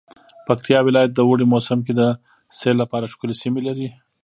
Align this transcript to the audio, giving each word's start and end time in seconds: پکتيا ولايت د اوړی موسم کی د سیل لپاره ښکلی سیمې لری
پکتيا 0.47 0.79
ولايت 0.85 1.11
د 1.13 1.19
اوړی 1.27 1.45
موسم 1.53 1.79
کی 1.85 1.93
د 1.95 2.01
سیل 2.59 2.75
لپاره 2.83 3.09
ښکلی 3.13 3.35
سیمې 3.41 3.61
لری 3.67 3.87